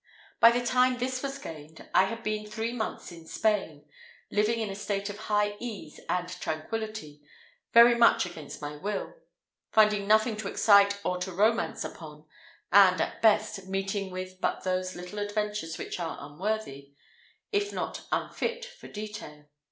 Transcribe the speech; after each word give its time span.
By 0.39 0.49
the 0.49 0.65
time 0.65 0.97
this 0.97 1.21
was 1.21 1.37
gained, 1.37 1.87
I 1.93 2.05
had 2.05 2.23
been 2.23 2.47
three 2.49 2.73
months 2.73 3.11
in 3.11 3.27
Spain, 3.27 3.85
living 4.31 4.59
in 4.59 4.71
a 4.71 4.75
state 4.75 5.11
of 5.11 5.19
high 5.29 5.55
ease 5.59 5.99
and 6.09 6.27
tranquillity, 6.27 7.21
very 7.71 7.93
much 7.93 8.25
against 8.25 8.63
my 8.63 8.77
will; 8.77 9.13
finding 9.71 10.07
nothing 10.07 10.37
to 10.37 10.47
excite 10.47 10.99
or 11.05 11.19
to 11.19 11.31
romance 11.31 11.83
upon; 11.83 12.25
and, 12.71 12.99
at 12.99 13.21
best, 13.21 13.67
meeting 13.67 14.09
with 14.09 14.41
but 14.41 14.63
those 14.63 14.95
little 14.95 15.19
adventures 15.19 15.77
which 15.77 15.99
are 15.99 16.17
unworthy, 16.19 16.95
if 17.51 17.71
not 17.71 18.07
unfit 18.11 18.65
for 18.65 18.87
detail. 18.87 19.45